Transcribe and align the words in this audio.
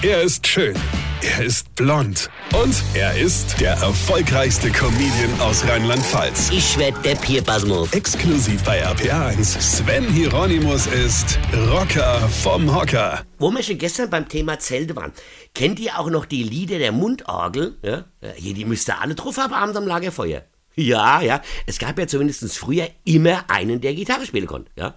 Er 0.00 0.22
ist 0.22 0.46
schön. 0.46 0.76
Er 1.22 1.44
ist 1.44 1.74
blond. 1.74 2.30
Und 2.54 2.72
er 2.94 3.18
ist 3.18 3.60
der 3.60 3.72
erfolgreichste 3.72 4.70
Comedian 4.70 5.40
aus 5.40 5.66
Rheinland-Pfalz. 5.66 6.50
Ich 6.52 6.78
werd 6.78 7.04
der 7.04 7.16
Pierpasmus. 7.16 7.92
Exklusiv 7.92 8.62
bei 8.62 8.86
RPA1. 8.86 9.60
Sven 9.60 10.04
Hieronymus 10.04 10.86
ist 10.86 11.40
Rocker 11.72 12.20
vom 12.28 12.72
Hocker. 12.72 13.24
Wo 13.38 13.50
wir 13.50 13.60
schon 13.64 13.78
gestern 13.78 14.08
beim 14.08 14.28
Thema 14.28 14.60
Zelte 14.60 14.94
waren, 14.94 15.12
kennt 15.52 15.80
ihr 15.80 15.98
auch 15.98 16.10
noch 16.10 16.26
die 16.26 16.44
Lieder 16.44 16.78
der 16.78 16.92
Mundorgel? 16.92 17.76
Ja? 17.82 18.04
Hier, 18.36 18.54
die 18.54 18.66
müsst 18.66 18.88
ihr 18.88 19.00
alle 19.00 19.16
drauf 19.16 19.36
haben 19.36 19.52
abends 19.52 19.76
am 19.76 19.88
Lagerfeuer. 19.88 20.44
Ja, 20.76 21.22
ja. 21.22 21.42
Es 21.66 21.80
gab 21.80 21.98
ja 21.98 22.06
zumindest 22.06 22.56
früher 22.56 22.86
immer 23.04 23.50
einen, 23.50 23.80
der 23.80 23.94
Gitarre 23.94 24.26
spielen 24.26 24.46
konnte. 24.46 24.70
Ja, 24.76 24.94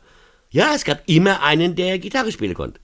ja 0.51 0.75
es 0.75 0.83
gab 0.83 1.01
immer 1.09 1.41
einen, 1.41 1.75
der 1.75 1.97
Gitarre 1.97 2.31
spielen 2.31 2.53
konnte. 2.53 2.80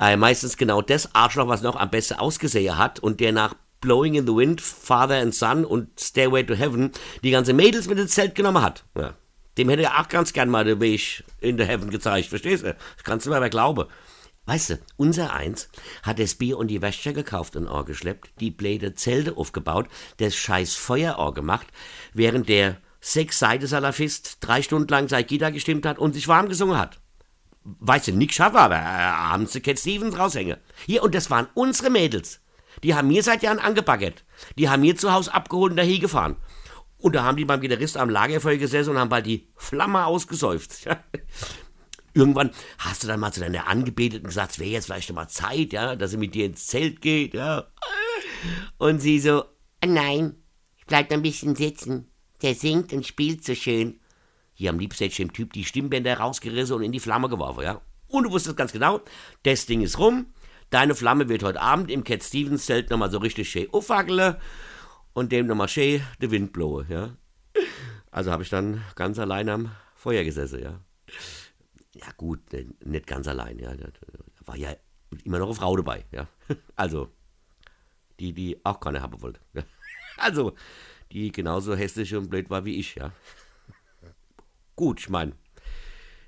Äh, 0.00 0.16
meistens 0.16 0.56
genau 0.56 0.80
das 0.80 1.14
Arschloch, 1.14 1.48
was 1.48 1.60
noch 1.60 1.76
am 1.76 1.90
besten 1.90 2.14
ausgesehen 2.14 2.78
hat 2.78 3.00
und 3.00 3.20
der 3.20 3.32
nach 3.32 3.54
Blowing 3.82 4.14
in 4.14 4.26
the 4.26 4.34
Wind, 4.34 4.60
Father 4.60 5.20
and 5.20 5.34
Son 5.34 5.64
und 5.64 6.00
Stairway 6.00 6.42
to 6.42 6.54
Heaven 6.54 6.90
die 7.22 7.30
ganze 7.30 7.52
Mädels 7.52 7.86
mit 7.86 7.98
ins 7.98 8.12
Zelt 8.12 8.34
genommen 8.34 8.62
hat. 8.62 8.84
Ja. 8.96 9.14
Dem 9.58 9.68
hätte 9.68 9.82
er 9.82 10.00
auch 10.00 10.08
ganz 10.08 10.32
gern 10.32 10.48
mal 10.48 10.64
den 10.64 10.80
Weg 10.80 11.22
in 11.40 11.58
the 11.58 11.64
Heaven 11.64 11.90
gezeigt, 11.90 12.28
verstehst 12.28 12.64
du? 12.64 12.74
Das 12.96 13.04
kannst 13.04 13.26
du 13.26 13.30
mir 13.30 13.36
aber 13.36 13.50
glauben. 13.50 13.86
Weißt 14.46 14.70
du, 14.70 14.78
unser 14.96 15.34
Eins 15.34 15.68
hat 16.02 16.18
das 16.18 16.34
Bier 16.34 16.56
und 16.56 16.68
die 16.68 16.80
Wäsche 16.80 17.12
gekauft 17.12 17.56
und 17.56 17.68
Ohr 17.68 17.84
geschleppt, 17.84 18.30
die 18.40 18.50
Bläde 18.50 18.94
Zelte 18.94 19.36
aufgebaut, 19.36 19.86
das 20.16 20.34
scheiß 20.34 20.74
Feuerohr 20.76 21.34
gemacht, 21.34 21.66
während 22.14 22.48
der 22.48 22.78
sechs 23.00 23.38
Seite 23.38 23.66
Salafist 23.66 24.38
drei 24.40 24.62
Stunden 24.62 24.88
lang 24.88 25.08
sein 25.08 25.26
Gitarre 25.26 25.52
gestimmt 25.52 25.84
hat 25.84 25.98
und 25.98 26.14
sich 26.14 26.26
warm 26.26 26.48
gesungen 26.48 26.78
hat 26.78 26.99
weißt 27.78 28.08
du, 28.08 28.12
nicht 28.12 28.34
schaffe, 28.34 28.58
aber 28.58 28.76
äh, 28.76 28.78
haben 28.78 29.46
sie 29.46 29.60
Cat 29.60 29.78
Stevens 29.78 30.18
raushängen. 30.18 30.56
Hier, 30.86 31.02
und 31.02 31.14
das 31.14 31.30
waren 31.30 31.48
unsere 31.54 31.90
Mädels. 31.90 32.40
Die 32.82 32.94
haben 32.94 33.08
mir 33.08 33.22
seit 33.22 33.42
Jahren 33.42 33.58
angebaggert. 33.58 34.24
Die 34.58 34.68
haben 34.68 34.80
mir 34.80 34.96
zu 34.96 35.12
Hause 35.12 35.34
abgeholt 35.34 35.72
und 35.72 35.76
dahin 35.76 36.00
gefahren. 36.00 36.36
Und 36.98 37.14
da 37.14 37.22
haben 37.22 37.36
die 37.36 37.44
beim 37.44 37.60
Gitarrist 37.60 37.96
am 37.96 38.10
Lagerfeuer 38.10 38.56
gesessen 38.56 38.90
und 38.90 38.98
haben 38.98 39.08
bald 39.08 39.26
die 39.26 39.48
Flamme 39.56 40.04
ausgesäuft. 40.04 40.86
Irgendwann 42.14 42.50
hast 42.78 43.02
du 43.02 43.06
dann 43.06 43.20
mal 43.20 43.32
zu 43.32 43.40
deiner 43.40 43.68
Angebeteten 43.68 44.26
gesagt, 44.26 44.52
es 44.52 44.58
wäre 44.58 44.70
jetzt 44.70 44.86
vielleicht 44.86 45.12
mal 45.12 45.28
Zeit, 45.28 45.72
ja, 45.72 45.96
dass 45.96 46.10
sie 46.10 46.16
mit 46.16 46.34
dir 46.34 46.46
ins 46.46 46.66
Zelt 46.66 47.00
geht, 47.00 47.34
ja. 47.34 47.66
Und 48.78 49.00
sie 49.00 49.20
so, 49.20 49.44
nein, 49.84 50.34
ich 50.76 50.86
bleib 50.86 51.12
ein 51.12 51.22
bisschen 51.22 51.54
sitzen. 51.54 52.10
Der 52.42 52.54
singt 52.54 52.92
und 52.92 53.06
spielt 53.06 53.44
so 53.44 53.54
schön. 53.54 53.99
Hier 54.60 54.68
am 54.68 54.78
liebsten 54.78 55.04
hätte 55.04 55.16
dem 55.16 55.32
Typ 55.32 55.54
die 55.54 55.64
Stimmbänder 55.64 56.18
rausgerissen 56.18 56.76
und 56.76 56.82
in 56.82 56.92
die 56.92 57.00
Flamme 57.00 57.30
geworfen, 57.30 57.62
ja. 57.62 57.80
Und 58.08 58.24
du 58.24 58.30
wusstest 58.30 58.58
ganz 58.58 58.72
genau, 58.72 59.00
das 59.42 59.64
Ding 59.64 59.80
ist 59.80 59.98
rum. 59.98 60.34
Deine 60.68 60.94
Flamme 60.94 61.30
wird 61.30 61.42
heute 61.42 61.62
Abend 61.62 61.90
im 61.90 62.04
Cat 62.04 62.22
Stevens 62.22 62.66
Zelt 62.66 62.90
nochmal 62.90 63.10
so 63.10 63.16
richtig 63.16 63.48
schön 63.48 63.72
aufwackeln 63.72 64.36
und 65.14 65.32
dem 65.32 65.46
nochmal 65.46 65.68
schön 65.68 66.02
der 66.20 66.30
Wind 66.30 66.52
blowe, 66.52 66.84
ja. 66.90 67.16
Also 68.10 68.30
habe 68.30 68.42
ich 68.42 68.50
dann 68.50 68.84
ganz 68.96 69.18
allein 69.18 69.48
am 69.48 69.70
Feuer 69.96 70.24
gesessen, 70.24 70.62
ja. 70.62 70.78
Ja 71.94 72.08
gut, 72.18 72.40
nicht 72.84 73.06
ganz 73.06 73.28
allein, 73.28 73.58
ja. 73.58 73.74
Da 73.74 73.88
war 74.44 74.58
ja 74.58 74.76
immer 75.24 75.38
noch 75.38 75.46
eine 75.46 75.54
Frau 75.54 75.74
dabei, 75.74 76.04
ja. 76.12 76.28
Also, 76.76 77.08
die, 78.18 78.34
die 78.34 78.62
auch 78.62 78.78
keine 78.78 79.00
haben 79.00 79.22
wollte. 79.22 79.40
Ja. 79.54 79.62
Also, 80.18 80.54
die 81.12 81.32
genauso 81.32 81.74
hässlich 81.74 82.14
und 82.14 82.28
blöd 82.28 82.50
war 82.50 82.66
wie 82.66 82.78
ich, 82.78 82.96
ja. 82.96 83.10
Gut, 84.80 85.00
ich 85.00 85.10
meine, 85.10 85.32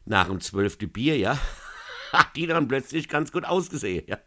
nach 0.04 0.26
dem 0.26 0.38
zwölften 0.42 0.92
Bier, 0.92 1.16
ja, 1.16 1.38
hat 2.12 2.36
die 2.36 2.46
dann 2.46 2.68
plötzlich 2.68 3.08
ganz 3.08 3.32
gut 3.32 3.46
ausgesehen, 3.46 4.04
ja. 4.06 4.18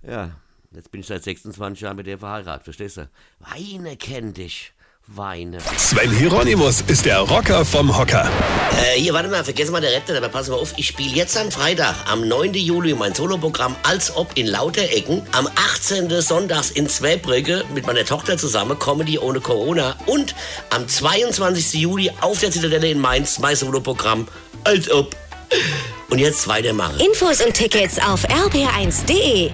Ja, 0.00 0.40
jetzt 0.70 0.90
bin 0.90 1.02
ich 1.02 1.06
seit 1.06 1.22
26 1.22 1.82
Jahren 1.82 1.98
mit 1.98 2.06
der 2.06 2.16
verheiratet, 2.16 2.64
verstehst 2.64 2.96
du? 2.96 3.10
Weine 3.40 3.98
kennt 3.98 4.38
dich. 4.38 4.72
Weine. 5.08 5.58
Sven 5.76 6.10
Hieronymus 6.10 6.82
ist 6.86 7.04
der 7.04 7.18
Rocker 7.18 7.64
vom 7.64 7.96
Hocker. 7.96 8.30
Äh, 8.80 9.00
hier, 9.00 9.12
warte 9.12 9.28
mal, 9.28 9.44
vergessen 9.44 9.72
mal 9.72 9.80
der 9.80 9.92
Retter, 9.92 10.16
aber 10.16 10.28
pass 10.28 10.48
mal 10.48 10.56
auf, 10.56 10.72
ich 10.76 10.86
spiele 10.86 11.10
jetzt 11.10 11.36
am 11.36 11.50
Freitag, 11.50 11.94
am 12.10 12.26
9. 12.26 12.54
Juli, 12.54 12.94
mein 12.94 13.12
Soloprogramm 13.14 13.74
Als 13.82 14.14
ob 14.16 14.30
in 14.36 14.46
lauter 14.46 14.82
Ecken. 14.82 15.22
Am 15.32 15.48
18. 15.74 16.08
Sonntags 16.22 16.70
in 16.70 16.88
Zweibrücke 16.88 17.64
mit 17.74 17.86
meiner 17.86 18.04
Tochter 18.04 18.38
zusammen, 18.38 18.78
Comedy 18.78 19.18
ohne 19.18 19.40
Corona. 19.40 19.96
Und 20.06 20.34
am 20.70 20.86
22. 20.88 21.80
Juli 21.80 22.10
auf 22.20 22.38
der 22.38 22.50
Zitadelle 22.50 22.88
in 22.90 23.00
Mainz, 23.00 23.38
mein 23.38 23.56
Soloprogramm 23.56 24.28
Als 24.64 24.90
ob. 24.90 25.16
Und 26.10 26.20
jetzt 26.20 26.46
weitermachen. 26.46 27.00
Infos 27.00 27.40
und 27.44 27.54
Tickets 27.54 27.98
auf 27.98 28.24
rb1.de. 28.28 29.50